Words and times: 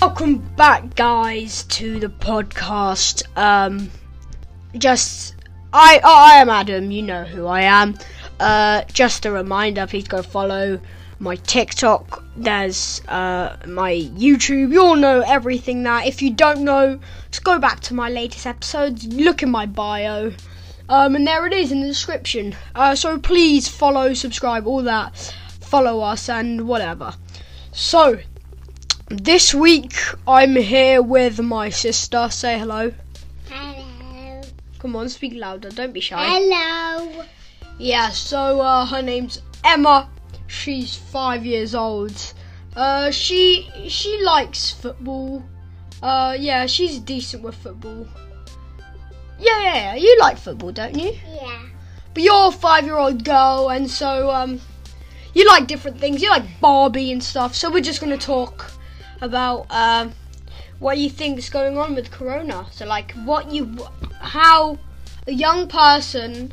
Welcome 0.00 0.38
back, 0.54 0.94
guys, 0.94 1.64
to 1.64 1.98
the 1.98 2.06
podcast. 2.08 3.24
Um, 3.36 3.90
just 4.76 5.34
I 5.72 6.00
I 6.04 6.34
am 6.40 6.48
Adam. 6.48 6.92
You 6.92 7.02
know 7.02 7.24
who 7.24 7.48
I 7.48 7.62
am. 7.62 7.98
Uh, 8.38 8.84
just 8.92 9.26
a 9.26 9.32
reminder, 9.32 9.88
please 9.88 10.06
go 10.06 10.22
follow 10.22 10.80
my 11.18 11.34
TikTok. 11.34 12.22
There's 12.36 13.02
uh 13.08 13.56
my 13.66 13.92
YouTube. 13.92 14.70
You 14.70 14.82
all 14.82 14.94
know 14.94 15.24
everything 15.26 15.82
that. 15.82 16.06
If 16.06 16.22
you 16.22 16.32
don't 16.32 16.60
know, 16.60 17.00
just 17.32 17.42
go 17.42 17.58
back 17.58 17.80
to 17.80 17.94
my 17.94 18.08
latest 18.08 18.46
episodes. 18.46 19.04
Look 19.04 19.42
in 19.42 19.50
my 19.50 19.66
bio. 19.66 20.32
Um, 20.88 21.16
and 21.16 21.26
there 21.26 21.44
it 21.44 21.52
is 21.52 21.72
in 21.72 21.80
the 21.80 21.88
description. 21.88 22.54
Uh, 22.72 22.94
so 22.94 23.18
please 23.18 23.66
follow, 23.66 24.14
subscribe, 24.14 24.64
all 24.64 24.82
that. 24.84 25.34
Follow 25.60 26.00
us 26.00 26.28
and 26.28 26.68
whatever. 26.68 27.14
So, 27.72 28.20
this 29.10 29.54
week 29.54 29.94
I'm 30.26 30.54
here 30.54 31.00
with 31.02 31.40
my 31.40 31.70
sister. 31.70 32.28
Say 32.30 32.58
hello. 32.58 32.92
Hello. 33.48 34.42
Come 34.78 34.96
on, 34.96 35.08
speak 35.08 35.34
louder. 35.34 35.70
Don't 35.70 35.92
be 35.92 36.00
shy. 36.00 36.22
Hello. 36.22 37.24
Yeah, 37.78 38.10
so 38.10 38.60
uh, 38.60 38.84
her 38.86 39.02
name's 39.02 39.42
Emma. 39.64 40.10
She's 40.46 40.94
five 40.94 41.44
years 41.44 41.74
old. 41.74 42.34
Uh, 42.76 43.10
she 43.10 43.70
she 43.88 44.22
likes 44.22 44.70
football. 44.70 45.42
Uh, 46.02 46.36
yeah, 46.38 46.66
she's 46.66 46.98
decent 46.98 47.42
with 47.42 47.54
football. 47.54 48.06
Yeah, 49.38 49.62
yeah, 49.62 49.74
yeah. 49.74 49.94
You 49.94 50.16
like 50.20 50.36
football, 50.36 50.72
don't 50.72 50.96
you? 50.96 51.16
Yeah. 51.26 51.62
But 52.14 52.22
you're 52.22 52.48
a 52.48 52.50
five-year-old 52.50 53.24
girl, 53.24 53.70
and 53.70 53.90
so 53.90 54.30
um, 54.30 54.60
you 55.34 55.46
like 55.46 55.66
different 55.66 55.98
things. 55.98 56.20
You 56.22 56.30
like 56.30 56.60
Barbie 56.60 57.12
and 57.12 57.22
stuff. 57.22 57.54
So 57.54 57.70
we're 57.70 57.80
just 57.80 58.00
gonna 58.00 58.18
talk 58.18 58.72
about 59.20 59.66
um, 59.70 60.12
what 60.78 60.98
you 60.98 61.10
think 61.10 61.38
is 61.38 61.50
going 61.50 61.76
on 61.76 61.94
with 61.94 62.10
Corona. 62.10 62.66
So 62.70 62.86
like, 62.86 63.12
what 63.24 63.50
you, 63.50 63.76
how 64.20 64.78
a 65.26 65.32
young 65.32 65.68
person 65.68 66.52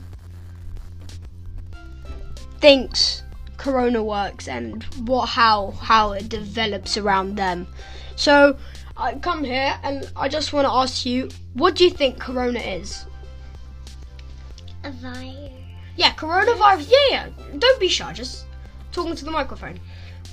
thinks 2.60 3.24
Corona 3.58 4.04
works, 4.04 4.48
and 4.48 4.84
what 5.06 5.28
how 5.28 5.72
how 5.72 6.12
it 6.12 6.30
develops 6.30 6.98
around 6.98 7.36
them. 7.36 7.68
So 8.16 8.58
I 8.98 9.16
come 9.16 9.44
here, 9.44 9.78
and 9.84 10.10
I 10.16 10.30
just 10.30 10.54
want 10.54 10.66
to 10.66 10.72
ask 10.72 11.06
you, 11.06 11.30
what 11.54 11.76
do 11.76 11.84
you 11.84 11.90
think 11.90 12.20
Corona 12.20 12.60
is? 12.60 13.06
A 14.84 14.92
virus. 14.92 15.52
Yeah, 15.96 16.14
coronavirus. 16.14 16.90
Yeah, 16.90 17.08
yeah. 17.10 17.30
Don't 17.58 17.80
be 17.80 17.88
shy. 17.88 18.12
Just 18.14 18.46
talking 18.92 19.16
to 19.16 19.26
the 19.26 19.32
microphone. 19.32 19.80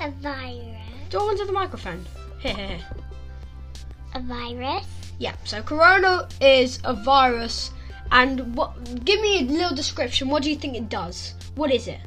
A 0.01 0.11
virus. 0.11 0.77
Talking 1.11 1.39
to 1.39 1.45
the 1.45 1.53
microphone. 1.53 2.05
A 4.15 4.21
virus. 4.21 4.87
Yeah. 5.19 5.35
So 5.45 5.63
corona 5.63 6.29
is 6.41 6.81
a 6.85 6.95
virus, 6.95 7.71
and 8.11 8.55
what? 8.57 9.05
Give 9.05 9.21
me 9.21 9.41
a 9.41 9.43
little 9.43 9.75
description. 9.75 10.29
What 10.29 10.43
do 10.43 10.51
you 10.51 10.57
think 10.57 10.77
it 10.77 10.89
does? 10.89 11.35
What 11.55 11.73
is 11.73 11.89
it? 11.89 12.01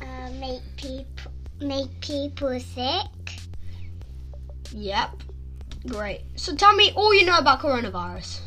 Uh, 0.00 0.30
make 0.40 0.62
people 0.76 1.32
make 1.60 2.00
people 2.00 2.58
sick. 2.60 3.06
Yep. 4.72 5.22
Great. 5.86 6.22
So 6.36 6.54
tell 6.54 6.74
me 6.74 6.92
all 6.94 7.14
you 7.14 7.24
know 7.26 7.38
about 7.38 7.60
coronavirus. 7.60 8.40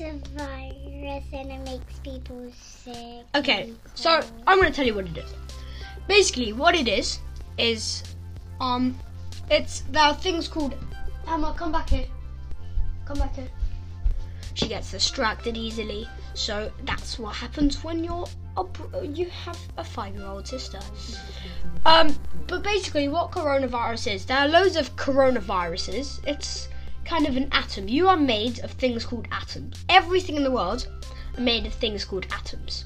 A 0.00 0.12
virus 0.36 1.24
and 1.32 1.50
it 1.50 1.64
makes 1.64 1.98
people 2.00 2.50
sick. 2.54 3.24
Okay. 3.34 3.72
So. 3.94 4.20
I'm 4.46 4.58
gonna 4.58 4.70
tell 4.70 4.86
you 4.86 4.94
what 4.94 5.06
it 5.06 5.16
is. 5.16 5.34
Basically, 6.08 6.52
what 6.52 6.74
it 6.74 6.88
is 6.88 7.18
is 7.58 8.02
um, 8.60 8.98
it's 9.50 9.82
there 9.90 10.02
are 10.02 10.14
things 10.14 10.48
called 10.48 10.74
Emma. 11.28 11.54
Come 11.56 11.72
back 11.72 11.90
here. 11.90 12.06
Come 13.04 13.18
back 13.18 13.34
here. 13.34 13.48
She 14.54 14.68
gets 14.68 14.90
distracted 14.90 15.56
easily, 15.56 16.08
so 16.34 16.70
that's 16.84 17.18
what 17.18 17.34
happens 17.36 17.84
when 17.84 18.02
you're 18.02 18.26
a, 18.56 19.06
you 19.06 19.26
have 19.30 19.58
a 19.78 19.84
five-year-old 19.84 20.46
sister. 20.46 20.80
Um, 21.86 22.18
but 22.46 22.62
basically, 22.62 23.08
what 23.08 23.30
coronavirus 23.30 24.14
is, 24.14 24.26
there 24.26 24.38
are 24.38 24.48
loads 24.48 24.76
of 24.76 24.94
coronaviruses. 24.96 26.20
It's 26.26 26.68
kind 27.10 27.26
of 27.26 27.36
an 27.36 27.48
atom. 27.50 27.88
You 27.88 28.06
are 28.06 28.16
made 28.16 28.60
of 28.60 28.70
things 28.70 29.04
called 29.04 29.26
atoms. 29.32 29.84
Everything 29.88 30.36
in 30.36 30.44
the 30.44 30.50
world 30.50 30.86
are 31.36 31.40
made 31.40 31.66
of 31.66 31.74
things 31.74 32.04
called 32.04 32.24
atoms. 32.30 32.84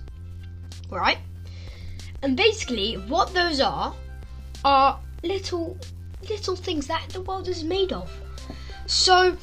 Right? 0.90 1.18
And 2.22 2.34
basically, 2.34 2.94
what 2.94 3.34
those 3.34 3.60
are 3.60 3.94
are 4.64 4.98
little 5.22 5.76
little 6.30 6.56
things 6.56 6.86
that 6.86 7.06
the 7.10 7.20
world 7.20 7.48
is 7.48 7.62
made 7.64 7.92
of. 7.92 8.10
So 8.86 9.36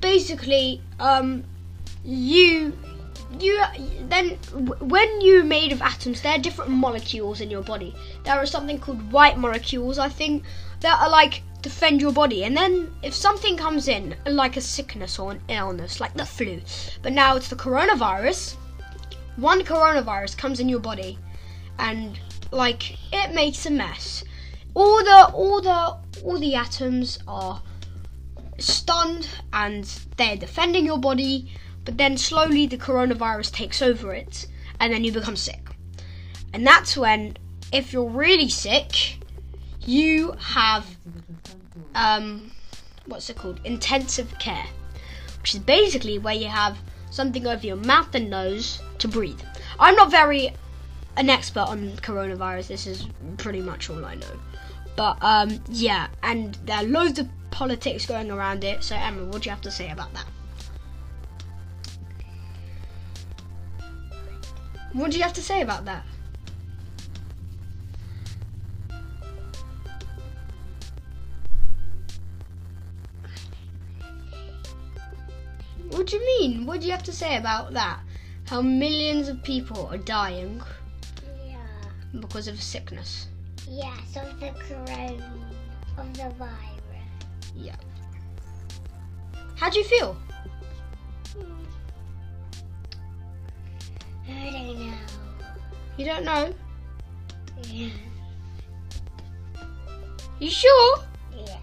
basically, 0.00 0.80
um, 1.00 1.42
you 2.04 2.72
you 3.40 3.60
then 4.08 4.38
when 4.78 5.20
you're 5.20 5.42
made 5.42 5.72
of 5.72 5.82
atoms, 5.82 6.22
there 6.22 6.36
are 6.36 6.38
different 6.38 6.70
molecules 6.70 7.40
in 7.40 7.50
your 7.50 7.62
body. 7.62 7.96
There 8.22 8.36
are 8.36 8.46
something 8.46 8.78
called 8.78 9.10
white 9.10 9.36
molecules, 9.36 9.98
I 9.98 10.08
think, 10.08 10.44
that 10.78 10.96
are 11.00 11.10
like 11.10 11.42
defend 11.62 12.00
your 12.00 12.12
body. 12.12 12.44
And 12.44 12.56
then 12.56 12.92
if 13.02 13.14
something 13.14 13.56
comes 13.56 13.88
in, 13.88 14.16
like 14.26 14.56
a 14.56 14.60
sickness 14.60 15.18
or 15.18 15.32
an 15.32 15.40
illness, 15.48 16.00
like 16.00 16.14
the 16.14 16.26
flu, 16.26 16.60
but 17.02 17.12
now 17.12 17.36
it's 17.36 17.48
the 17.48 17.56
coronavirus. 17.56 18.56
One 19.36 19.62
coronavirus 19.62 20.36
comes 20.36 20.60
in 20.60 20.68
your 20.68 20.80
body, 20.80 21.18
and 21.78 22.18
like 22.50 22.96
it 23.12 23.34
makes 23.34 23.66
a 23.66 23.70
mess. 23.70 24.24
All 24.74 25.02
the 25.02 25.30
all 25.32 25.60
the 25.60 25.96
all 26.24 26.38
the 26.38 26.54
atoms 26.54 27.18
are 27.26 27.62
stunned 28.58 29.28
and 29.52 29.84
they're 30.16 30.36
defending 30.36 30.84
your 30.84 30.98
body, 30.98 31.52
but 31.84 31.96
then 31.96 32.16
slowly 32.16 32.66
the 32.66 32.76
coronavirus 32.76 33.52
takes 33.52 33.80
over 33.80 34.12
it, 34.12 34.46
and 34.78 34.92
then 34.92 35.04
you 35.04 35.12
become 35.12 35.36
sick. 35.36 35.70
And 36.52 36.66
that's 36.66 36.96
when, 36.96 37.36
if 37.72 37.92
you're 37.92 38.08
really 38.08 38.48
sick, 38.48 39.18
you 39.80 40.32
have 40.38 40.84
um, 41.94 42.50
what's 43.06 43.30
it 43.30 43.36
called? 43.36 43.60
Intensive 43.64 44.38
care, 44.38 44.66
which 45.40 45.54
is 45.54 45.60
basically 45.60 46.18
where 46.18 46.34
you 46.34 46.48
have 46.48 46.78
something 47.10 47.46
over 47.46 47.66
your 47.66 47.76
mouth 47.76 48.14
and 48.14 48.30
nose 48.30 48.80
to 48.98 49.08
breathe. 49.08 49.40
I'm 49.78 49.96
not 49.96 50.10
very 50.10 50.54
an 51.16 51.28
expert 51.28 51.68
on 51.68 51.90
coronavirus. 51.98 52.68
This 52.68 52.86
is 52.86 53.06
pretty 53.36 53.60
much 53.60 53.90
all 53.90 54.04
I 54.04 54.14
know. 54.14 54.40
But 54.96 55.18
um, 55.20 55.60
yeah, 55.68 56.08
and 56.22 56.54
there 56.66 56.76
are 56.76 56.84
loads 56.84 57.18
of 57.18 57.28
politics 57.50 58.06
going 58.06 58.30
around 58.30 58.64
it. 58.64 58.82
So 58.82 58.96
Emma, 58.96 59.24
what 59.24 59.42
do 59.42 59.46
you 59.46 59.50
have 59.50 59.62
to 59.62 59.70
say 59.70 59.90
about 59.90 60.12
that? 60.14 60.26
What 64.92 65.10
do 65.10 65.18
you 65.18 65.22
have 65.22 65.32
to 65.34 65.42
say 65.42 65.62
about 65.62 65.84
that? 65.84 66.04
What 75.90 76.06
do 76.06 76.16
you 76.16 76.24
mean? 76.26 76.66
What 76.66 76.80
do 76.80 76.86
you 76.86 76.92
have 76.92 77.02
to 77.04 77.12
say 77.12 77.36
about 77.36 77.72
that? 77.74 78.00
How 78.46 78.62
millions 78.62 79.28
of 79.28 79.42
people 79.42 79.86
are 79.88 79.98
dying 79.98 80.62
Yeah. 81.46 81.56
because 82.18 82.48
of 82.48 82.60
sickness. 82.62 83.26
Yes, 83.68 84.16
of 84.16 84.40
the 84.40 84.50
corona 84.50 85.32
of 85.98 86.12
the 86.14 86.30
virus. 86.38 86.54
Yeah. 87.54 87.76
How 89.56 89.68
do 89.68 89.78
you 89.78 89.84
feel? 89.84 90.16
Hmm. 91.34 91.64
I 94.28 94.50
don't 94.50 94.78
know. 94.78 94.94
You 95.96 96.04
don't 96.06 96.24
know? 96.24 96.54
Yeah. 97.64 97.90
You 100.38 100.50
sure? 100.50 100.98
Yeah. 101.36 101.58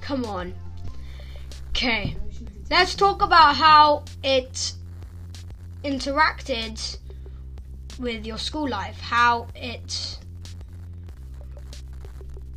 Come 0.00 0.24
on. 0.24 0.54
Okay. 1.82 2.14
Let's 2.70 2.94
talk 2.94 3.22
about 3.22 3.56
how 3.56 4.04
it 4.22 4.74
interacted 5.82 6.96
with 7.98 8.24
your 8.24 8.38
school 8.38 8.68
life, 8.68 9.00
how 9.00 9.48
it 9.56 10.20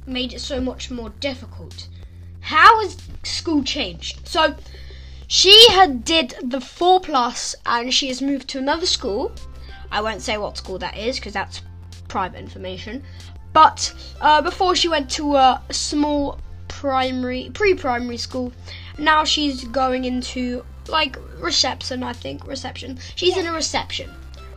made 0.05 0.31
it 0.31 0.41
so 0.41 0.61
much 0.61 0.91
more 0.91 1.09
difficult. 1.21 1.87
How 2.41 2.83
has 2.83 2.97
school 3.23 3.63
changed? 3.63 4.27
So 4.27 4.55
she 5.25 5.69
had 5.71 6.05
did 6.05 6.35
the 6.43 6.61
four 6.61 6.99
plus 6.99 7.55
and 7.65 7.91
she 7.91 8.09
has 8.09 8.21
moved 8.21 8.47
to 8.49 8.59
another 8.59 8.85
school. 8.85 9.31
I 9.91 10.01
won't 10.01 10.21
say 10.21 10.37
what 10.37 10.55
school 10.55 10.77
that 10.77 10.95
is 10.95 11.15
because 11.15 11.33
that's 11.33 11.63
private 12.07 12.37
information. 12.37 13.03
But 13.53 13.91
uh, 14.21 14.43
before 14.43 14.75
she 14.75 14.87
went 14.87 15.09
to 15.13 15.35
a 15.35 15.63
small 15.71 16.37
primary, 16.67 17.49
pre-primary 17.55 18.17
school, 18.17 18.53
now 18.97 19.23
she's 19.23 19.63
going 19.65 20.05
into 20.05 20.63
like 20.87 21.17
reception. 21.39 22.03
I 22.03 22.13
think 22.13 22.45
reception. 22.47 22.99
She's 23.15 23.37
in 23.37 23.45
a 23.47 23.51
reception, 23.51 24.09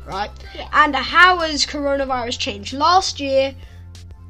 right? 0.07 0.31
Yeah. 0.55 0.69
And 0.73 0.95
how 0.95 1.39
has 1.41 1.67
coronavirus 1.67 2.39
changed? 2.39 2.73
Last 2.73 3.19
year, 3.21 3.55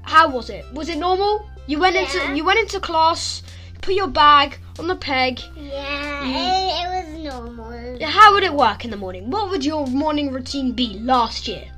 how 0.03 0.29
was 0.29 0.49
it? 0.51 0.65
Was 0.73 0.89
it 0.89 0.99
normal? 0.99 1.47
You 1.67 1.79
went 1.79 1.97
Yeah. 1.97 2.03
into 2.03 2.37
you 2.37 2.45
went 2.45 2.59
into 2.61 2.81
class, 2.81 3.43
put 3.83 3.95
your 3.95 4.09
bag 4.09 4.59
on 4.79 4.87
the 4.87 4.97
peg. 4.97 5.41
Yeah, 5.57 6.23
Mm. 6.23 6.35
it, 6.35 6.83
it 6.83 6.89
was 7.25 7.33
normal. 7.33 8.09
How 8.09 8.33
would 8.33 8.43
it 8.45 8.55
work 8.55 8.85
in 8.85 8.91
the 8.91 8.97
morning? 8.97 9.31
What 9.31 9.51
would 9.51 9.65
your 9.65 9.87
morning 9.87 10.33
routine 10.33 10.73
be 10.73 10.99
last 11.01 11.47
year? 11.49 11.69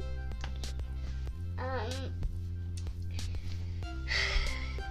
Um, 1.59 2.12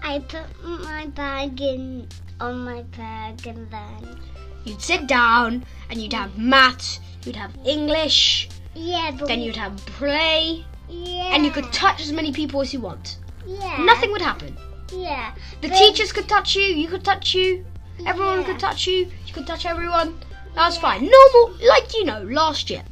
I 0.03 0.19
put 0.19 0.44
my 0.63 1.06
bag 1.07 1.62
in 1.62 2.07
on 2.39 2.63
my 2.63 2.81
bag 2.97 3.45
and 3.47 3.69
then 3.71 4.19
You'd 4.65 4.81
sit 4.81 5.07
down 5.07 5.65
and 5.89 6.01
you'd 6.01 6.13
have 6.13 6.38
maths, 6.38 7.00
you'd 7.24 7.36
have 7.38 7.51
English, 7.65 8.50
yeah, 8.75 9.12
then 9.25 9.39
you'd 9.41 9.56
have 9.56 9.75
play, 9.86 10.65
yeah, 10.89 11.33
and 11.33 11.45
you 11.45 11.51
could 11.51 11.71
touch 11.71 12.01
as 12.01 12.12
many 12.12 12.31
people 12.33 12.62
as 12.62 12.74
you 12.74 12.80
want. 12.81 13.18
yeah, 13.47 13.81
Nothing 13.83 14.12
would 14.12 14.21
happen. 14.21 14.56
Yeah, 14.94 15.33
The 15.62 15.69
teachers 15.69 16.12
could 16.12 16.27
touch 16.27 16.56
you, 16.56 16.63
you 16.63 16.88
could 16.88 17.03
touch 17.06 17.33
you, 17.33 17.65
everyone 18.06 18.39
Yeah. 18.39 18.45
could 18.47 18.59
touch 18.59 18.85
you, 18.85 19.09
you 19.25 19.33
could 19.33 19.47
touch 19.47 19.65
everyone. 19.65 20.19
That 20.56 20.65
was 20.65 20.77
fine. 20.77 21.09
Normal, 21.09 21.57
like 21.68 21.94
you 21.95 22.03
know, 22.06 22.21
last 22.24 22.69
year. 22.69 22.83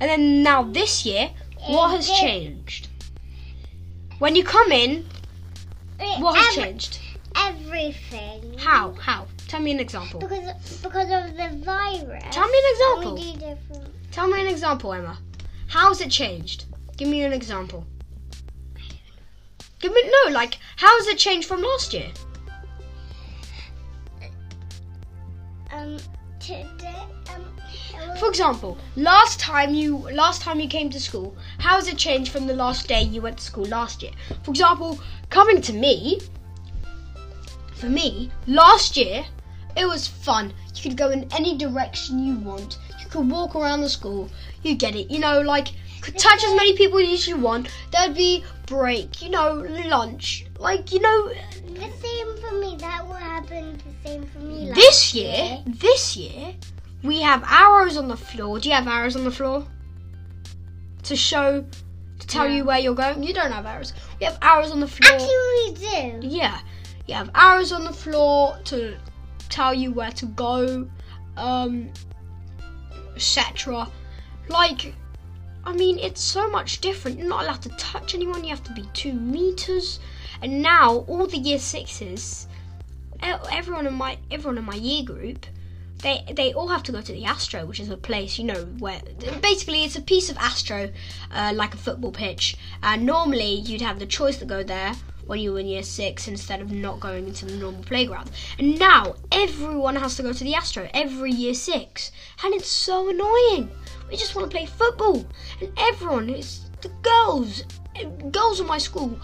And 0.00 0.10
then 0.10 0.42
now 0.42 0.64
this 0.64 1.06
year, 1.06 1.30
what 1.68 1.90
has 1.90 2.10
changed? 2.10 2.88
When 4.18 4.34
you 4.34 4.42
come 4.44 4.72
in, 4.72 5.04
what 6.18 6.36
has 6.36 6.54
changed? 6.56 6.98
Everything. 7.36 8.58
How? 8.58 8.92
How? 8.92 9.26
Tell 9.48 9.60
me 9.60 9.72
an 9.72 9.80
example. 9.80 10.20
Because 10.20 10.80
because 10.82 11.10
of 11.10 11.36
the 11.36 11.64
virus. 11.64 12.24
Tell 12.30 12.48
me 12.48 12.58
an 12.58 12.72
example. 12.72 13.14
We 13.14 13.32
do 13.32 13.38
different. 13.38 14.12
Tell 14.12 14.28
me 14.28 14.40
an 14.40 14.46
example, 14.46 14.92
Emma. 14.92 15.18
How's 15.68 16.00
it 16.00 16.10
changed? 16.10 16.66
Give 16.96 17.08
me 17.08 17.22
an 17.22 17.32
example. 17.32 17.86
Give 19.80 19.92
me 19.92 20.02
no, 20.04 20.32
like 20.32 20.58
how 20.76 20.96
has 20.98 21.08
it 21.08 21.18
changed 21.18 21.48
from 21.48 21.62
last 21.62 21.92
year? 21.92 22.10
Um, 25.72 25.96
today. 26.38 26.94
Um. 27.34 28.18
For 28.18 28.28
example, 28.28 28.78
last 28.96 29.40
time 29.40 29.74
you 29.74 29.96
last 30.12 30.42
time 30.42 30.60
you 30.60 30.68
came 30.68 30.90
to 30.90 31.00
school, 31.00 31.36
how 31.58 31.76
has 31.76 31.88
it 31.88 31.96
changed 31.96 32.30
from 32.30 32.46
the 32.46 32.54
last 32.54 32.86
day 32.86 33.02
you 33.02 33.22
went 33.22 33.38
to 33.38 33.44
school 33.44 33.64
last 33.64 34.02
year? 34.02 34.12
For 34.44 34.50
example, 34.50 35.00
coming 35.30 35.60
to 35.62 35.72
me, 35.72 36.20
for 37.82 37.88
me, 37.88 38.30
last 38.46 38.96
year 38.96 39.24
it 39.76 39.86
was 39.86 40.06
fun. 40.06 40.54
You 40.76 40.82
could 40.82 40.96
go 40.96 41.10
in 41.10 41.26
any 41.32 41.58
direction 41.58 42.24
you 42.24 42.36
want. 42.36 42.78
You 43.00 43.06
could 43.10 43.28
walk 43.28 43.56
around 43.56 43.80
the 43.80 43.88
school. 43.88 44.30
You 44.62 44.76
get 44.76 44.94
it. 44.94 45.10
You 45.10 45.18
know, 45.18 45.40
like 45.40 45.68
could 46.00 46.16
touch 46.16 46.44
as 46.44 46.54
many 46.54 46.76
people 46.76 46.98
as 47.00 47.26
you 47.26 47.36
want. 47.36 47.68
There'd 47.90 48.14
be 48.14 48.44
break. 48.66 49.20
You 49.20 49.30
know, 49.30 49.54
lunch. 49.86 50.46
Like 50.60 50.92
you 50.92 51.00
know, 51.00 51.32
The 51.74 51.90
same 52.04 52.36
for 52.40 52.54
me. 52.60 52.76
That 52.78 53.04
will 53.04 53.14
happen. 53.14 53.80
The 54.02 54.08
same 54.08 54.26
for 54.26 54.38
me. 54.38 54.68
last 54.68 54.76
this 54.76 55.14
year, 55.14 55.58
this 55.66 56.16
year, 56.16 56.54
we 57.02 57.20
have 57.22 57.42
arrows 57.48 57.96
on 57.96 58.06
the 58.06 58.16
floor. 58.16 58.60
Do 58.60 58.68
you 58.68 58.76
have 58.76 58.86
arrows 58.86 59.16
on 59.16 59.24
the 59.24 59.32
floor? 59.32 59.66
To 61.04 61.16
show, 61.16 61.64
to 62.20 62.26
tell 62.28 62.48
No. 62.48 62.54
you 62.54 62.64
where 62.64 62.78
you're 62.78 62.94
going? 62.94 63.24
You 63.24 63.34
don't 63.34 63.50
have 63.50 63.66
arrows. 63.66 63.92
We 64.20 64.26
have 64.26 64.38
arrows 64.40 64.70
on 64.70 64.78
the 64.78 64.86
floor. 64.86 65.12
Actually, 65.14 66.12
we 66.12 66.20
do. 66.20 66.28
yeah. 66.28 66.60
You 67.06 67.14
have 67.14 67.30
arrows 67.34 67.72
on 67.72 67.84
the 67.84 67.92
floor 67.92 68.58
to 68.64 68.96
tell 69.48 69.74
you 69.74 69.92
where 69.92 70.12
to 70.12 70.26
go, 70.26 70.88
um, 71.36 71.90
etc. 73.14 73.88
Like, 74.48 74.94
I 75.64 75.72
mean, 75.72 75.98
it's 75.98 76.20
so 76.22 76.48
much 76.48 76.80
different. 76.80 77.18
You're 77.18 77.28
not 77.28 77.44
allowed 77.44 77.62
to 77.62 77.70
touch 77.70 78.14
anyone. 78.14 78.44
You 78.44 78.50
have 78.50 78.64
to 78.64 78.72
be 78.72 78.88
two 78.92 79.12
meters. 79.12 80.00
And 80.40 80.62
now 80.62 81.04
all 81.08 81.26
the 81.26 81.38
year 81.38 81.58
sixes, 81.58 82.48
everyone 83.22 83.86
in 83.86 83.94
my 83.94 84.18
everyone 84.30 84.58
in 84.58 84.64
my 84.64 84.74
year 84.74 85.04
group, 85.04 85.46
they 85.98 86.24
they 86.32 86.52
all 86.52 86.68
have 86.68 86.82
to 86.84 86.92
go 86.92 87.00
to 87.00 87.12
the 87.12 87.24
Astro, 87.24 87.64
which 87.64 87.80
is 87.80 87.90
a 87.90 87.96
place 87.96 88.38
you 88.38 88.44
know 88.44 88.64
where 88.78 89.00
basically 89.40 89.84
it's 89.84 89.96
a 89.96 90.00
piece 90.00 90.30
of 90.30 90.36
Astro, 90.38 90.90
uh, 91.32 91.52
like 91.54 91.74
a 91.74 91.78
football 91.78 92.12
pitch. 92.12 92.56
And 92.82 93.06
normally 93.06 93.54
you'd 93.54 93.82
have 93.82 93.98
the 93.98 94.06
choice 94.06 94.38
to 94.38 94.44
go 94.44 94.62
there 94.62 94.94
when 95.32 95.40
you 95.40 95.50
were 95.50 95.60
in 95.60 95.66
year 95.66 95.82
six 95.82 96.28
instead 96.28 96.60
of 96.60 96.70
not 96.70 97.00
going 97.00 97.26
into 97.26 97.46
the 97.46 97.56
normal 97.56 97.82
playground. 97.84 98.30
And 98.58 98.78
now 98.78 99.14
everyone 99.32 99.96
has 99.96 100.14
to 100.16 100.22
go 100.22 100.30
to 100.30 100.44
the 100.44 100.54
Astro 100.54 100.90
every 100.92 101.32
year 101.32 101.54
six, 101.54 102.12
and 102.44 102.52
it's 102.52 102.68
so 102.68 103.08
annoying. 103.08 103.70
We 104.10 104.18
just 104.18 104.36
want 104.36 104.50
to 104.50 104.54
play 104.54 104.66
football, 104.66 105.24
and 105.62 105.72
everyone 105.78 106.28
is 106.28 106.68
the 106.82 106.90
girls, 107.00 107.64
girls 108.30 108.60
in 108.60 108.66
my 108.66 108.76
school, 108.76 109.18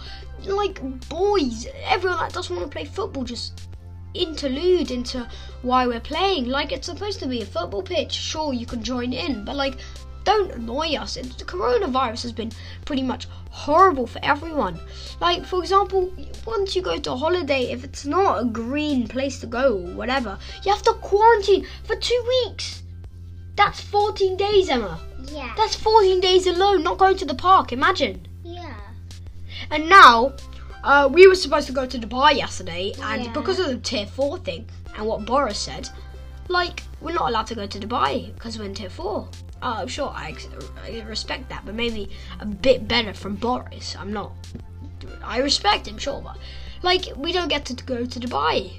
like 0.45 0.81
boys, 1.09 1.67
everyone 1.85 2.17
that 2.17 2.33
doesn't 2.33 2.55
want 2.55 2.67
to 2.67 2.75
play 2.75 2.85
football 2.85 3.23
just 3.23 3.67
interlude 4.15 4.89
into 4.89 5.29
why 5.61 5.85
we're 5.85 5.99
playing. 5.99 6.45
Like 6.45 6.71
it's 6.71 6.87
supposed 6.87 7.19
to 7.19 7.27
be 7.27 7.43
a 7.43 7.45
football 7.45 7.83
pitch. 7.83 8.13
Sure, 8.13 8.51
you 8.51 8.65
can 8.65 8.81
join 8.81 9.13
in, 9.13 9.45
but 9.45 9.55
like, 9.55 9.77
don't 10.23 10.51
annoy 10.51 10.95
us. 10.95 11.17
It's, 11.17 11.35
the 11.35 11.45
coronavirus 11.45 12.23
has 12.23 12.31
been 12.31 12.51
pretty 12.85 13.03
much 13.03 13.27
horrible 13.49 14.07
for 14.07 14.19
everyone. 14.23 14.79
Like, 15.19 15.45
for 15.45 15.59
example, 15.59 16.13
once 16.45 16.75
you 16.75 16.81
go 16.81 16.97
to 16.97 17.11
a 17.13 17.15
holiday, 17.15 17.71
if 17.71 17.83
it's 17.83 18.05
not 18.05 18.41
a 18.41 18.45
green 18.45 19.07
place 19.07 19.39
to 19.41 19.47
go 19.47 19.73
or 19.73 19.93
whatever, 19.95 20.37
you 20.63 20.71
have 20.71 20.83
to 20.83 20.93
quarantine 20.93 21.65
for 21.83 21.95
two 21.95 22.23
weeks. 22.27 22.83
That's 23.55 23.81
14 23.81 24.37
days, 24.37 24.69
Emma. 24.69 24.99
Yeah. 25.25 25.53
That's 25.57 25.75
14 25.75 26.21
days 26.21 26.47
alone, 26.47 26.83
not 26.83 26.97
going 26.97 27.17
to 27.17 27.25
the 27.25 27.35
park, 27.35 27.73
imagine. 27.73 28.25
Yeah. 28.43 28.73
And 29.69 29.89
now, 29.89 30.33
uh, 30.83 31.09
we 31.11 31.27
were 31.27 31.35
supposed 31.35 31.67
to 31.67 31.73
go 31.73 31.85
to 31.85 31.99
Dubai 31.99 32.37
yesterday, 32.37 32.93
and 33.01 33.25
yeah. 33.25 33.33
because 33.33 33.59
of 33.59 33.67
the 33.67 33.77
tier 33.77 34.05
4 34.05 34.37
thing 34.39 34.65
and 34.95 35.05
what 35.05 35.25
Boris 35.25 35.59
said, 35.59 35.89
like, 36.47 36.83
we're 37.01 37.13
not 37.13 37.29
allowed 37.29 37.47
to 37.47 37.55
go 37.55 37.67
to 37.67 37.79
Dubai 37.79 38.33
because 38.33 38.57
we're 38.57 38.65
in 38.65 38.73
tier 38.73 38.89
4. 38.89 39.27
Oh, 39.61 39.85
sure, 39.87 40.09
I, 40.09 40.35
I 40.85 41.01
respect 41.01 41.49
that, 41.49 41.65
but 41.65 41.75
maybe 41.75 42.09
a 42.39 42.45
bit 42.45 42.87
better 42.87 43.13
from 43.13 43.35
Boris. 43.35 43.95
I'm 43.97 44.13
not. 44.13 44.31
I 45.23 45.39
respect 45.39 45.87
him, 45.87 45.97
sure, 45.97 46.21
but 46.21 46.37
like 46.81 47.05
we 47.17 47.31
don't 47.33 47.49
get 47.49 47.65
to 47.65 47.73
go 47.83 48.05
to 48.05 48.19
Dubai. 48.19 48.71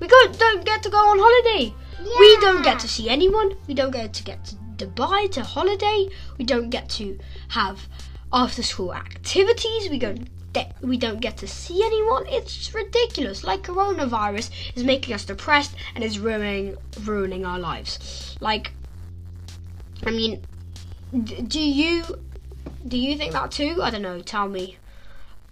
We 0.00 0.06
go, 0.06 0.32
don't 0.32 0.64
get 0.64 0.82
to 0.84 0.90
go 0.90 0.98
on 0.98 1.18
holiday. 1.18 1.74
Yeah. 2.00 2.20
We 2.20 2.36
don't 2.40 2.62
get 2.62 2.78
to 2.80 2.88
see 2.88 3.08
anyone. 3.08 3.56
We 3.66 3.74
don't 3.74 3.90
get 3.90 4.12
to 4.14 4.22
get 4.22 4.44
to 4.44 4.54
Dubai 4.76 5.30
to 5.32 5.42
holiday. 5.42 6.08
We 6.38 6.44
don't 6.44 6.70
get 6.70 6.88
to 6.90 7.18
have 7.48 7.88
after 8.32 8.62
school 8.62 8.94
activities. 8.94 9.90
We 9.90 9.98
go 9.98 10.14
we 10.80 10.96
don't 10.96 11.20
get 11.20 11.36
to 11.38 11.46
see 11.46 11.84
anyone. 11.84 12.24
It's 12.26 12.74
ridiculous. 12.74 13.44
Like 13.44 13.62
coronavirus 13.62 14.50
is 14.74 14.84
making 14.84 15.14
us 15.14 15.24
depressed 15.24 15.74
and 15.94 16.02
is 16.02 16.18
ruining 16.18 16.76
ruining 17.04 17.44
our 17.44 17.58
lives. 17.58 18.36
Like 18.40 18.72
I 20.06 20.10
mean, 20.10 20.42
do 21.22 21.60
you 21.60 22.04
do 22.86 22.96
you 22.98 23.16
think 23.16 23.32
that 23.32 23.50
too? 23.50 23.80
I 23.82 23.90
don't 23.90 24.02
know. 24.02 24.20
Tell 24.20 24.48
me. 24.48 24.78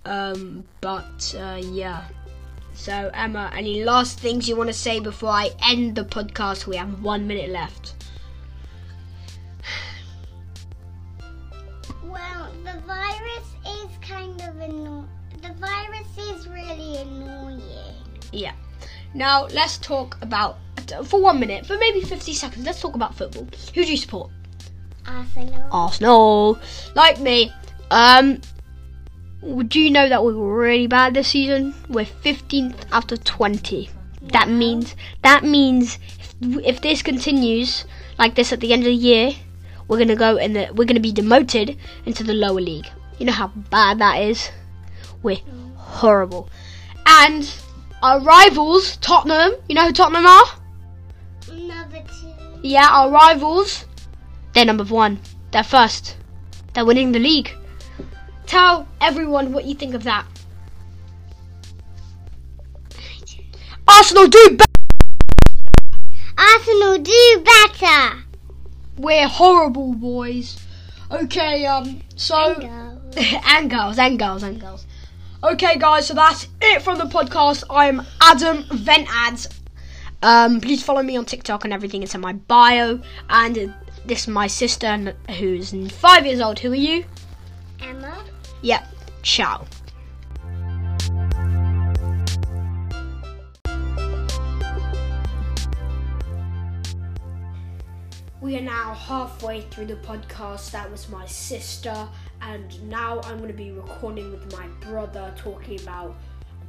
Um, 0.04 0.64
but 0.80 1.34
uh, 1.38 1.60
yeah. 1.62 2.04
So 2.74 3.10
Emma, 3.14 3.50
any 3.54 3.82
last 3.84 4.20
things 4.20 4.48
you 4.48 4.56
want 4.56 4.68
to 4.68 4.74
say 4.74 5.00
before 5.00 5.30
I 5.30 5.50
end 5.62 5.96
the 5.96 6.04
podcast? 6.04 6.66
We 6.66 6.76
have 6.76 7.02
one 7.02 7.26
minute 7.26 7.50
left. 7.50 7.94
Well, 12.04 12.50
the 12.64 12.78
virus 12.86 13.48
is 13.66 13.90
kind 14.00 14.40
of 14.42 14.56
annoying. 14.60 15.08
The 15.42 15.52
virus 15.54 16.18
is 16.18 16.46
really 16.48 16.98
annoying. 16.98 17.62
Yeah. 18.32 18.52
Now 19.14 19.46
let's 19.46 19.78
talk 19.78 20.18
about 20.22 20.58
for 21.04 21.20
one 21.20 21.40
minute, 21.40 21.66
for 21.66 21.76
maybe 21.78 22.02
fifty 22.02 22.34
seconds. 22.34 22.64
Let's 22.64 22.80
talk 22.80 22.94
about 22.94 23.14
football. 23.14 23.48
Who 23.74 23.84
do 23.84 23.90
you 23.90 23.96
support? 23.96 24.30
Arsenal. 25.06 25.68
Arsenal. 25.70 26.58
Like 26.94 27.20
me. 27.20 27.52
Um. 27.90 28.40
Do 29.68 29.78
you 29.78 29.90
know 29.90 30.08
that 30.08 30.24
we 30.24 30.34
were 30.34 30.56
really 30.56 30.86
bad 30.86 31.14
this 31.14 31.28
season? 31.28 31.74
We're 31.88 32.04
15th 32.04 32.86
out 32.90 33.12
of 33.12 33.22
20. 33.22 33.88
That 34.32 34.48
means 34.48 34.96
that 35.22 35.44
means 35.44 35.98
if, 36.40 36.64
if 36.64 36.80
this 36.80 37.02
continues 37.02 37.84
like 38.18 38.34
this 38.34 38.52
at 38.52 38.60
the 38.60 38.72
end 38.72 38.82
of 38.82 38.86
the 38.86 38.94
year, 38.94 39.32
we're 39.88 39.98
gonna 39.98 40.16
go 40.16 40.36
in 40.36 40.52
the 40.52 40.70
we're 40.74 40.84
gonna 40.84 41.00
be 41.00 41.12
demoted 41.12 41.78
into 42.04 42.24
the 42.24 42.34
lower 42.34 42.60
league. 42.60 42.88
You 43.18 43.26
know 43.26 43.32
how 43.32 43.48
bad 43.48 43.98
that 44.00 44.20
is. 44.20 44.50
We're 45.22 45.38
horrible. 45.76 46.48
And 47.06 47.50
our 48.02 48.20
rivals, 48.20 48.96
Tottenham. 48.98 49.54
You 49.68 49.74
know 49.74 49.86
who 49.86 49.92
Tottenham 49.92 50.26
are? 50.26 50.46
Number 51.52 52.02
two. 52.02 52.60
Yeah, 52.62 52.88
our 52.90 53.10
rivals. 53.10 53.85
They're 54.56 54.64
number 54.64 54.84
one. 54.84 55.20
They're 55.50 55.62
first. 55.62 56.16
They're 56.72 56.86
winning 56.86 57.12
the 57.12 57.18
league. 57.18 57.54
Tell 58.46 58.88
everyone 59.02 59.52
what 59.52 59.66
you 59.66 59.74
think 59.74 59.92
of 59.92 60.04
that. 60.04 60.24
Arsenal 63.86 64.28
do 64.28 64.56
better. 64.56 64.72
Arsenal 66.38 66.96
do 66.96 67.44
better. 67.44 68.22
We're 68.96 69.28
horrible 69.28 69.92
boys. 69.92 70.58
Okay, 71.10 71.66
um, 71.66 72.00
so 72.16 72.54
Go. 72.54 73.00
and 73.44 73.68
girls, 73.68 73.98
and 73.98 74.18
girls, 74.18 74.42
and 74.42 74.58
girls. 74.58 74.86
Okay, 75.44 75.76
guys, 75.78 76.06
so 76.06 76.14
that's 76.14 76.48
it 76.62 76.80
from 76.80 76.96
the 76.96 77.04
podcast. 77.04 77.62
I'm 77.68 78.00
Adam 78.22 78.64
Vent 78.72 79.06
Ads. 79.10 79.50
Um, 80.22 80.62
please 80.62 80.82
follow 80.82 81.02
me 81.02 81.14
on 81.18 81.26
TikTok 81.26 81.64
and 81.64 81.74
everything. 81.74 82.02
It's 82.02 82.14
in 82.14 82.22
my 82.22 82.32
bio. 82.32 83.00
And 83.28 83.74
this 84.06 84.22
is 84.22 84.28
my 84.28 84.46
sister, 84.46 85.14
who's 85.38 85.74
five 85.92 86.24
years 86.24 86.40
old. 86.40 86.58
Who 86.60 86.72
are 86.72 86.76
you? 86.76 87.04
Emma. 87.80 88.24
Yep. 88.62 88.86
Ciao. 89.22 89.66
We 98.40 98.56
are 98.56 98.62
now 98.62 98.94
halfway 98.94 99.62
through 99.62 99.86
the 99.86 99.96
podcast. 99.96 100.70
That 100.70 100.88
was 100.90 101.08
my 101.08 101.26
sister, 101.26 102.08
and 102.42 102.88
now 102.88 103.20
I'm 103.24 103.38
going 103.38 103.50
to 103.50 103.56
be 103.56 103.72
recording 103.72 104.30
with 104.30 104.52
my 104.52 104.68
brother, 104.88 105.34
talking 105.36 105.80
about 105.80 106.16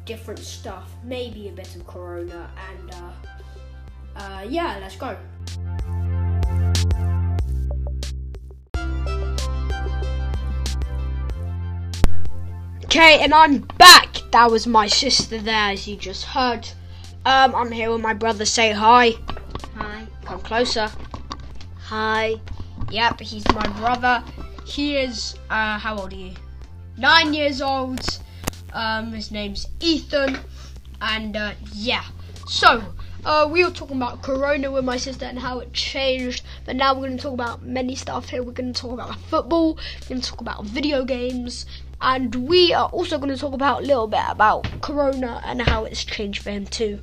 different 0.05 0.39
stuff, 0.39 0.89
maybe 1.03 1.49
a 1.49 1.51
bit 1.51 1.75
of 1.75 1.85
Corona, 1.85 2.49
and 2.71 2.95
uh, 2.95 3.11
uh, 4.15 4.45
yeah, 4.49 4.79
let's 4.81 4.95
go. 4.95 5.15
Okay, 12.87 13.19
and 13.21 13.33
I'm 13.33 13.57
back. 13.77 14.21
That 14.31 14.49
was 14.49 14.65
my 14.65 14.87
sister 14.87 15.37
there, 15.39 15.71
as 15.71 15.85
you 15.89 15.97
just 15.97 16.23
heard. 16.23 16.69
Um, 17.25 17.53
I'm 17.53 17.69
here 17.69 17.91
with 17.91 17.99
my 17.99 18.13
brother. 18.13 18.45
Say 18.45 18.71
hi. 18.71 19.11
Hi. 19.75 20.07
Come 20.23 20.39
closer. 20.39 20.89
Hi. 21.79 22.35
Yep, 22.89 23.19
he's 23.19 23.45
my 23.53 23.67
brother. 23.79 24.23
He 24.65 24.95
is, 24.95 25.35
uh, 25.49 25.77
how 25.77 25.97
old 25.97 26.13
are 26.13 26.15
you? 26.15 26.31
Nine 26.97 27.33
years 27.33 27.61
old. 27.61 27.99
Um, 28.71 29.11
his 29.11 29.31
name's 29.31 29.67
Ethan. 29.81 30.39
And, 31.01 31.35
uh, 31.35 31.51
yeah. 31.73 32.05
So, 32.47 32.81
uh, 33.25 33.49
we 33.51 33.65
were 33.65 33.71
talking 33.71 33.97
about 33.97 34.23
Corona 34.23 34.71
with 34.71 34.85
my 34.85 34.95
sister 34.95 35.25
and 35.25 35.37
how 35.37 35.59
it 35.59 35.73
changed. 35.73 36.45
But 36.65 36.77
now 36.77 36.93
we're 36.93 37.07
going 37.07 37.17
to 37.17 37.23
talk 37.23 37.33
about 37.33 37.63
many 37.63 37.95
stuff 37.95 38.29
here. 38.29 38.41
We're 38.41 38.53
going 38.53 38.71
to 38.71 38.81
talk 38.81 38.93
about 38.93 39.19
football. 39.19 39.75
We're 39.75 40.07
going 40.07 40.21
to 40.21 40.29
talk 40.29 40.39
about 40.39 40.63
video 40.63 41.03
games. 41.03 41.65
And 42.01 42.47
we 42.47 42.73
are 42.73 42.89
also 42.89 43.17
going 43.17 43.33
to 43.33 43.37
talk 43.37 43.53
about 43.53 43.83
a 43.83 43.85
little 43.85 44.07
bit 44.07 44.23
about 44.27 44.67
Corona 44.81 45.41
and 45.45 45.61
how 45.61 45.85
it's 45.85 46.03
changed 46.05 46.43
for 46.43 46.51
him 46.51 46.65
too. 46.65 46.99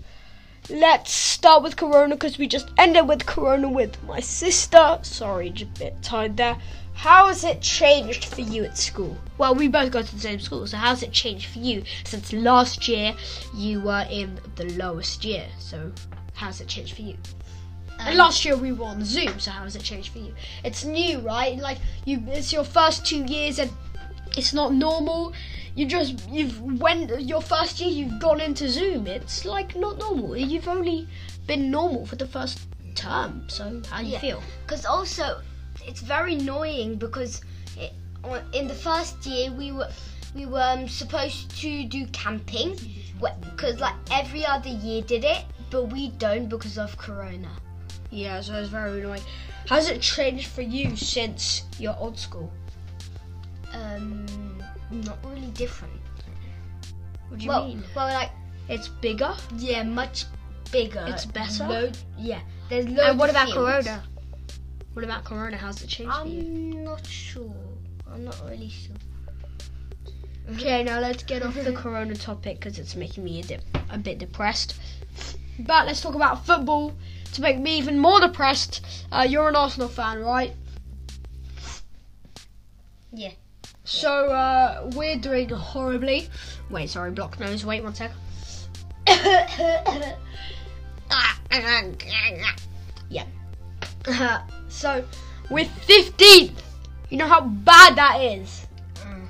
Let's 0.70 1.10
start 1.12 1.62
with 1.62 1.76
Corona 1.76 2.14
because 2.14 2.38
we 2.38 2.46
just 2.46 2.70
ended 2.78 3.06
with 3.06 3.26
Corona 3.26 3.68
with 3.68 4.02
my 4.04 4.20
sister. 4.20 4.98
Sorry, 5.02 5.50
just 5.50 5.76
a 5.76 5.78
bit 5.78 6.02
tired 6.02 6.36
there. 6.36 6.56
How 6.94 7.26
has 7.26 7.44
it 7.44 7.60
changed 7.60 8.26
for 8.26 8.40
you 8.40 8.64
at 8.64 8.78
school? 8.78 9.16
Well, 9.36 9.54
we 9.54 9.68
both 9.68 9.90
go 9.90 10.00
to 10.00 10.14
the 10.14 10.20
same 10.20 10.38
school, 10.40 10.66
so 10.66 10.76
how's 10.76 11.02
it 11.02 11.12
changed 11.12 11.46
for 11.46 11.58
you 11.58 11.82
since 12.04 12.32
last 12.32 12.86
year 12.88 13.14
you 13.52 13.80
were 13.80 14.06
in 14.08 14.38
the 14.54 14.64
lowest 14.74 15.24
year? 15.24 15.46
So, 15.58 15.92
how's 16.34 16.60
it 16.60 16.68
changed 16.68 16.94
for 16.94 17.02
you? 17.02 17.16
and 17.98 18.10
um, 18.10 18.16
last 18.16 18.44
year 18.44 18.56
we 18.56 18.72
were 18.72 18.86
on 18.86 19.04
Zoom, 19.04 19.38
so 19.38 19.50
how 19.50 19.62
has 19.62 19.76
it 19.76 19.82
changed 19.82 20.12
for 20.12 20.18
you? 20.18 20.34
It's 20.64 20.84
new, 20.84 21.20
right? 21.20 21.58
Like 21.58 21.78
you, 22.04 22.22
it's 22.28 22.52
your 22.52 22.64
first 22.64 23.06
two 23.06 23.24
years, 23.24 23.58
and 23.58 23.70
it's 24.36 24.52
not 24.52 24.72
normal. 24.74 25.32
You 25.74 25.86
just 25.86 26.28
you've 26.28 26.60
when 26.80 27.08
your 27.20 27.40
first 27.42 27.80
year 27.80 27.90
you've 27.90 28.20
gone 28.20 28.40
into 28.40 28.68
Zoom. 28.68 29.06
It's 29.06 29.44
like 29.44 29.74
not 29.76 29.98
normal. 29.98 30.36
You've 30.36 30.68
only 30.68 31.08
been 31.46 31.70
normal 31.70 32.06
for 32.06 32.16
the 32.16 32.26
first 32.26 32.60
term. 32.94 33.44
So 33.48 33.82
how 33.90 33.98
do 34.00 34.06
you 34.06 34.12
Yeah. 34.12 34.18
feel? 34.20 34.42
because 34.66 34.84
also 34.86 35.40
it's 35.86 36.00
very 36.00 36.34
annoying 36.36 36.96
because 36.96 37.40
it, 37.76 37.92
in 38.52 38.66
the 38.68 38.74
first 38.74 39.26
year 39.26 39.52
we 39.52 39.72
were 39.72 39.88
we 40.34 40.46
were 40.46 40.60
um, 40.62 40.88
supposed 40.88 41.50
to 41.60 41.84
do 41.84 42.06
camping 42.06 42.78
because 43.42 43.78
like 43.80 43.94
every 44.10 44.44
other 44.46 44.68
year 44.68 45.02
did 45.02 45.24
it 45.24 45.44
but 45.70 45.84
we 45.92 46.08
don't 46.18 46.48
because 46.48 46.78
of 46.78 46.96
corona 46.96 47.50
Yeah, 48.10 48.40
so 48.40 48.54
it's 48.54 48.68
very 48.68 49.00
annoying. 49.00 49.22
How's 49.68 49.88
it 49.88 50.00
changed 50.00 50.46
for 50.48 50.62
you 50.62 50.96
since 50.96 51.64
your 51.78 51.96
old 51.98 52.18
school? 52.18 52.50
um 53.72 54.23
not 55.02 55.18
really 55.24 55.50
different 55.52 55.92
What 57.28 57.38
do 57.38 57.44
you 57.44 57.50
well 57.50 57.66
mean? 57.68 57.82
well 57.94 58.06
like 58.08 58.30
It's 58.68 58.88
bigger. 58.88 59.34
yeah 59.56 59.82
much 59.82 60.24
bigger 60.72 61.04
It's 61.08 61.26
better? 61.26 61.64
Load, 61.64 61.98
yeah 62.18 62.40
there's 62.68 62.86
loads 62.86 63.00
and 63.10 63.18
what 63.18 63.30
about 63.30 63.48
fields. 63.48 63.86
Corona? 63.86 64.02
What 64.94 65.04
about 65.04 65.24
Corona? 65.24 65.56
How's 65.56 65.82
it 65.82 65.88
changed 65.88 66.12
i'm 66.14 66.84
not 66.84 67.06
sure 67.06 67.52
i'm 68.12 68.24
not 68.24 68.40
really 68.48 68.68
sure 68.70 68.96
Okay, 70.52 70.82
now 70.84 71.00
let's 71.00 71.22
get 71.22 71.42
off 71.42 71.54
the 71.54 71.72
Corona 71.72 72.14
topic 72.14 72.58
because 72.60 72.78
it's 72.78 72.94
making 72.94 73.24
me 73.24 73.40
a, 73.40 73.42
dip, 73.44 73.62
a 73.88 73.96
bit 73.96 74.18
depressed. 74.18 74.74
But 75.58 75.86
let's 75.86 76.02
talk 76.02 76.14
about 76.14 76.44
football 76.44 76.92
to 77.32 77.40
make 77.40 77.58
me 77.58 77.78
even 77.78 77.98
more 77.98 78.20
depressed. 78.20 78.84
Uh, 79.10 79.24
you're 79.26 79.48
an 79.48 79.56
Arsenal 79.56 79.88
fan, 79.88 80.20
right? 80.20 80.52
Yeah. 83.10 83.30
So 83.84 84.30
uh, 84.30 84.90
we're 84.94 85.18
doing 85.18 85.50
horribly. 85.50 86.28
Wait, 86.70 86.88
sorry, 86.88 87.10
block 87.10 87.38
nose. 87.38 87.66
Wait 87.66 87.82
one 87.82 87.94
sec. 87.94 88.10
yeah. 93.10 93.26
so 94.68 95.04
we're 95.50 95.66
15th. 95.66 96.62
You 97.10 97.18
know 97.18 97.26
how 97.26 97.42
bad 97.42 97.96
that 97.96 98.20
is. 98.20 98.66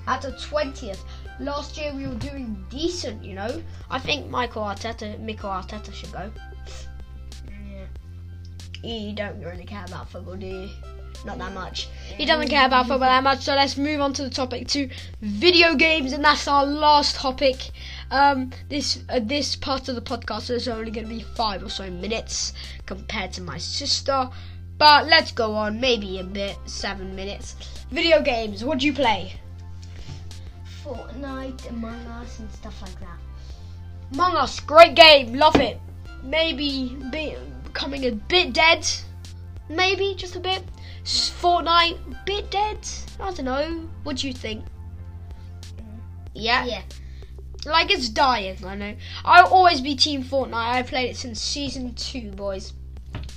At 0.06 0.22
the 0.22 0.32
20th. 0.32 1.00
Last 1.40 1.76
year 1.76 1.92
we 1.92 2.06
were 2.06 2.14
doing 2.14 2.64
decent, 2.70 3.24
you 3.24 3.34
know. 3.34 3.60
I 3.90 3.98
think 3.98 4.30
Michael 4.30 4.62
Arteta, 4.62 5.18
Mikel 5.18 5.50
Arteta 5.50 5.92
should 5.92 6.12
go. 6.12 6.30
Yeah. 7.48 7.86
You 8.88 9.14
don't 9.14 9.40
really 9.40 9.64
care 9.64 9.84
about 9.84 10.08
football, 10.10 10.36
do 10.36 10.46
you? 10.46 10.68
Not 11.24 11.38
that 11.38 11.54
much. 11.54 11.88
He 12.16 12.26
doesn't 12.26 12.48
care 12.48 12.66
about 12.66 12.86
football 12.86 13.08
that 13.08 13.22
much. 13.22 13.40
So 13.40 13.54
let's 13.54 13.76
move 13.76 14.00
on 14.00 14.12
to 14.14 14.22
the 14.22 14.30
topic 14.30 14.68
to 14.68 14.88
video 15.22 15.74
games, 15.74 16.12
and 16.12 16.24
that's 16.24 16.46
our 16.46 16.66
last 16.66 17.16
topic. 17.16 17.70
Um, 18.10 18.50
this 18.68 19.02
uh, 19.08 19.20
this 19.22 19.56
part 19.56 19.88
of 19.88 19.94
the 19.94 20.02
podcast 20.02 20.50
is 20.50 20.68
only 20.68 20.90
going 20.90 21.08
to 21.08 21.14
be 21.14 21.22
five 21.22 21.62
or 21.62 21.70
so 21.70 21.90
minutes 21.90 22.52
compared 22.86 23.32
to 23.34 23.42
my 23.42 23.58
sister, 23.58 24.28
but 24.76 25.06
let's 25.06 25.32
go 25.32 25.54
on. 25.54 25.80
Maybe 25.80 26.18
a 26.18 26.24
bit, 26.24 26.58
seven 26.66 27.16
minutes. 27.16 27.56
Video 27.90 28.20
games. 28.20 28.64
What 28.64 28.78
do 28.80 28.86
you 28.86 28.92
play? 28.92 29.40
fortnite 30.84 31.66
among 31.70 31.98
us 32.08 32.40
and 32.40 32.50
stuff 32.52 32.82
like 32.82 33.00
that 33.00 33.18
Among 34.12 34.36
Us, 34.36 34.60
great 34.60 34.94
game, 34.94 35.34
love 35.34 35.56
it. 35.56 35.80
Maybe 36.22 36.96
be, 37.10 37.36
becoming 37.64 38.04
a 38.04 38.12
bit 38.12 38.52
dead, 38.52 38.86
maybe 39.68 40.14
just 40.14 40.36
a 40.36 40.40
bit. 40.40 40.62
Fortnite, 41.04 42.24
bit 42.24 42.50
dead. 42.50 42.78
I 43.20 43.32
don't 43.32 43.44
know. 43.44 43.88
What 44.02 44.16
do 44.16 44.26
you 44.26 44.32
think? 44.32 44.64
Yeah, 46.34 46.64
yeah 46.64 46.82
like 47.66 47.90
it's 47.90 48.08
dying. 48.08 48.56
I 48.64 48.74
know. 48.74 48.94
I'll 49.24 49.46
always 49.46 49.80
be 49.80 49.94
Team 49.94 50.22
Fortnite. 50.22 50.54
I've 50.54 50.86
played 50.86 51.10
it 51.10 51.16
since 51.16 51.40
season 51.40 51.94
two, 51.94 52.30
boys. 52.32 52.72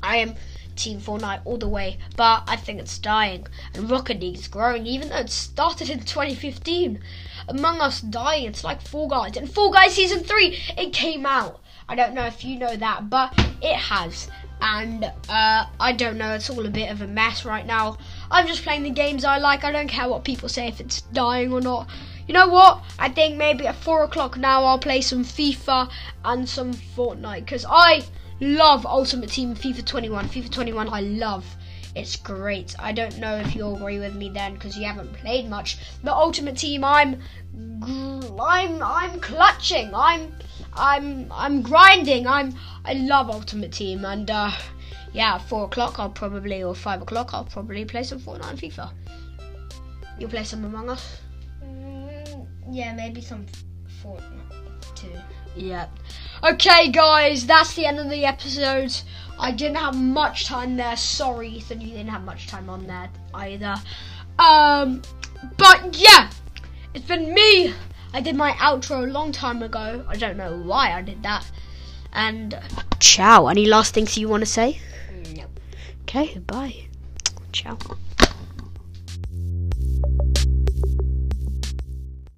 I 0.03 0.17
am 0.17 0.35
Team 0.75 0.99
Fortnite 0.99 1.41
all 1.45 1.57
the 1.57 1.67
way, 1.67 1.97
but 2.15 2.43
I 2.47 2.55
think 2.55 2.79
it's 2.79 2.99
dying. 2.99 3.47
And 3.73 3.89
Rocket 3.89 4.19
League 4.19 4.35
is 4.35 4.47
growing, 4.47 4.85
even 4.85 5.09
though 5.09 5.17
it 5.17 5.29
started 5.29 5.89
in 5.89 5.99
2015. 6.05 6.99
Among 7.47 7.79
Us 7.79 8.01
dying, 8.01 8.47
it's 8.47 8.63
like 8.63 8.81
Fall 8.81 9.07
Guys. 9.07 9.37
And 9.37 9.49
Fall 9.49 9.71
Guys 9.71 9.93
season 9.93 10.23
three, 10.23 10.59
it 10.77 10.93
came 10.93 11.25
out. 11.25 11.61
I 11.89 11.95
don't 11.95 12.13
know 12.13 12.25
if 12.25 12.43
you 12.43 12.59
know 12.59 12.75
that, 12.75 13.09
but 13.09 13.33
it 13.61 13.75
has. 13.75 14.29
And 14.61 15.03
uh, 15.29 15.65
I 15.79 15.93
don't 15.93 16.17
know, 16.17 16.33
it's 16.33 16.49
all 16.49 16.65
a 16.65 16.69
bit 16.69 16.91
of 16.91 17.01
a 17.01 17.07
mess 17.07 17.45
right 17.45 17.65
now. 17.65 17.97
I'm 18.31 18.47
just 18.47 18.63
playing 18.63 18.83
the 18.83 18.89
games 18.89 19.23
I 19.23 19.37
like. 19.37 19.63
I 19.63 19.71
don't 19.71 19.87
care 19.87 20.09
what 20.09 20.23
people 20.23 20.49
say 20.49 20.67
if 20.67 20.79
it's 20.79 21.01
dying 21.01 21.53
or 21.53 21.61
not. 21.61 21.87
You 22.27 22.33
know 22.33 22.47
what? 22.47 22.83
I 22.99 23.09
think 23.09 23.37
maybe 23.37 23.67
at 23.67 23.75
four 23.75 24.03
o'clock 24.03 24.37
now 24.37 24.63
I'll 24.63 24.79
play 24.79 25.01
some 25.01 25.23
FIFA 25.23 25.89
and 26.25 26.49
some 26.49 26.73
Fortnite 26.73 27.45
because 27.45 27.65
I 27.69 28.03
love 28.41 28.85
Ultimate 28.85 29.29
Team 29.29 29.55
FIFA 29.55 29.85
21. 29.85 30.29
FIFA 30.29 30.51
21 30.51 30.89
I 30.89 31.01
love. 31.01 31.45
It's 31.97 32.15
great. 32.15 32.75
I 32.77 32.91
don't 32.91 33.17
know 33.17 33.35
if 33.37 33.55
you'll 33.55 33.75
agree 33.75 33.97
with 33.97 34.13
me 34.13 34.29
then 34.29 34.53
because 34.53 34.77
you 34.77 34.85
haven't 34.85 35.13
played 35.13 35.49
much. 35.49 35.79
The 36.03 36.13
Ultimate 36.13 36.55
Team 36.55 36.83
I'm 36.83 37.19
I'm 38.39 38.83
I'm 38.83 39.19
clutching. 39.19 39.95
I'm 39.95 40.31
I'm 40.75 41.31
I'm 41.31 41.63
grinding. 41.63 42.27
I'm 42.27 42.53
I 42.85 42.93
love 42.93 43.31
Ultimate 43.31 43.71
Team 43.71 44.05
and 44.05 44.29
uh 44.29 44.51
yeah, 45.11 45.39
four 45.39 45.65
o'clock 45.65 45.97
I'll 45.97 46.11
probably 46.11 46.61
or 46.61 46.75
five 46.75 47.01
o'clock 47.01 47.33
I'll 47.33 47.45
probably 47.45 47.83
play 47.83 48.03
some 48.03 48.19
Fortnite 48.19 48.51
and 48.51 48.59
FIFA. 48.59 48.91
You'll 50.19 50.29
play 50.29 50.43
some 50.43 50.65
Among 50.65 50.91
Us? 50.91 51.19
Mm, 51.63 52.45
yeah, 52.71 52.93
maybe 52.93 53.21
some 53.21 53.47
Fortnite 54.03 54.95
too. 54.95 55.11
Yeah. 55.55 55.87
Okay, 56.43 56.89
guys, 56.91 57.45
that's 57.45 57.73
the 57.73 57.85
end 57.85 57.99
of 57.99 58.09
the 58.09 58.25
episode. 58.25 58.93
I 59.39 59.51
didn't 59.51 59.77
have 59.77 59.95
much 59.95 60.45
time 60.45 60.77
there. 60.77 60.95
Sorry, 60.97 61.49
Ethan, 61.49 61.81
you 61.81 61.89
didn't 61.89 62.09
have 62.09 62.23
much 62.23 62.47
time 62.47 62.69
on 62.69 62.85
there 62.87 63.09
either. 63.33 63.75
Um, 64.39 65.01
but 65.57 65.97
yeah, 65.97 66.29
it's 66.93 67.05
been 67.05 67.33
me. 67.33 67.73
I 68.13 68.21
did 68.21 68.35
my 68.35 68.51
outro 68.53 69.03
a 69.03 69.11
long 69.11 69.31
time 69.31 69.61
ago. 69.61 70.05
I 70.07 70.15
don't 70.15 70.37
know 70.37 70.57
why 70.57 70.93
I 70.93 71.01
did 71.01 71.23
that. 71.23 71.49
And 72.13 72.59
ciao. 72.99 73.47
Any 73.47 73.65
last 73.65 73.93
things 73.93 74.17
you 74.17 74.27
want 74.27 74.41
to 74.41 74.49
say? 74.49 74.79
No. 75.35 75.45
Okay, 76.03 76.39
bye. 76.39 76.87
Ciao. 77.51 77.77